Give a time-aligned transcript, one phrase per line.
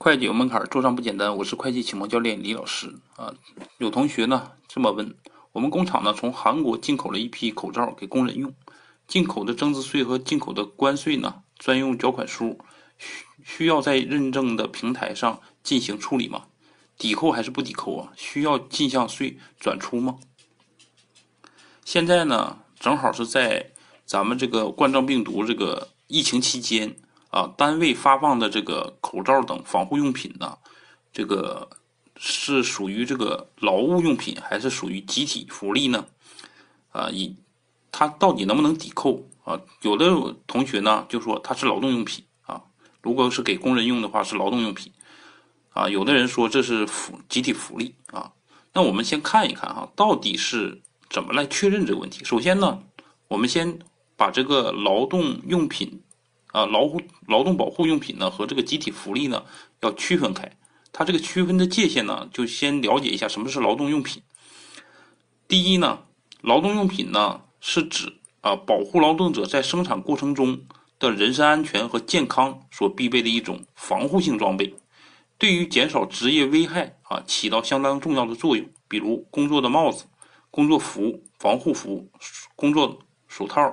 [0.00, 1.36] 会计有门槛，做账不简单。
[1.38, 3.34] 我是会计启蒙教练李老师啊。
[3.78, 5.12] 有同学呢这么问：
[5.50, 8.54] 我们工厂呢从韩国进口了一批口罩给工人用，
[9.08, 12.60] 进口的增值税和进口的关税呢专用缴款书
[12.96, 16.44] 需需要在认证的平台上进行处理吗？
[16.96, 18.12] 抵扣还是不抵扣啊？
[18.16, 20.20] 需要进项税转出吗？
[21.84, 23.72] 现在呢正好是在
[24.04, 26.94] 咱们这个冠状病毒这个疫情期间。
[27.30, 30.56] 啊，单位发放的这个口罩等防护用品呢，
[31.12, 31.68] 这个
[32.16, 36.06] 是属于这个劳务用品还是属于集体福利呢？
[36.90, 37.36] 啊，以
[37.92, 39.60] 它到底能不能抵扣啊？
[39.82, 42.62] 有的同学呢就说它是劳动用品啊，
[43.02, 44.90] 如果是给工人用的话是劳动用品
[45.74, 45.86] 啊。
[45.86, 48.32] 有的人说这是福集体福利啊。
[48.72, 52.24] 那我们先看一看哈，到底是怎么来确认这个问题？
[52.24, 52.82] 首先呢，
[53.28, 53.78] 我们先
[54.16, 56.02] 把这个劳动用品。
[56.58, 56.90] 啊，劳
[57.28, 59.44] 劳动保护用品呢和这个集体福利呢
[59.80, 60.50] 要区分开。
[60.90, 64.20] 它这个区分的界限呢，就先了解一下什么是劳动用品。
[65.46, 66.00] 第一呢，
[66.40, 70.60] 劳动用品呢是指啊保护劳动者在生产过程中
[70.98, 74.74] 的人身安全和健康所必备的一种防护性装备，
[75.38, 78.68] 对于减少职业危害啊起到相当重要的作用。
[78.88, 80.06] 比如工作的帽子、
[80.50, 82.10] 工作服、防护服、
[82.56, 83.72] 工作手套，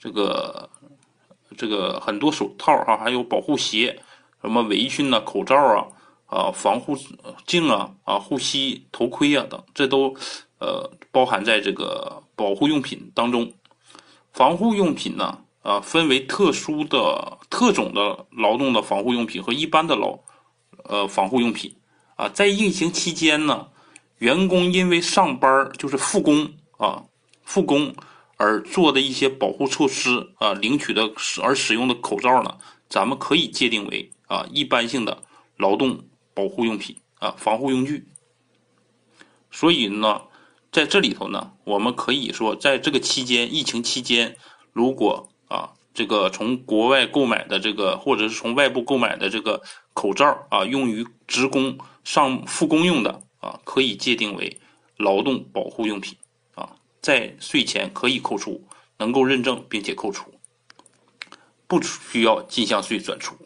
[0.00, 0.68] 这个。
[1.56, 3.98] 这个很多手套哈，还有保护鞋，
[4.42, 5.86] 什么围裙呐、口罩啊、
[6.26, 6.96] 啊防护
[7.46, 10.14] 镜啊、啊护膝、头盔啊等，这都
[10.58, 13.52] 呃包含在这个保护用品当中。
[14.32, 20.18] 防护用品呢，啊分为特殊的、特种的劳动的防护用品和一般的劳
[20.84, 21.74] 呃防护用品
[22.16, 22.28] 啊。
[22.28, 23.66] 在疫情期间呢，
[24.18, 27.02] 员工因为上班就是复工啊，
[27.42, 27.94] 复工。
[28.36, 35.22] 而做的一些保护措施啊，领取的使而使用的口罩呢，咱们可以界定为啊一般性的
[35.56, 38.06] 劳动保护用品啊防护用具。
[39.50, 40.20] 所以呢，
[40.70, 44.36] 在这里头呢，我们可以说，在这个期间，疫情期间，
[44.72, 49.62] 如果啊这个从国外购买的这个，或者是从外部购买的这个
[49.94, 54.60] 口罩啊，用于职工上复工用的啊，可以界定为
[54.98, 56.18] 劳动保护用品。
[57.06, 58.66] 在税前可以扣除，
[58.98, 60.34] 能够认证并且扣除，
[61.68, 63.36] 不需要进项税转出。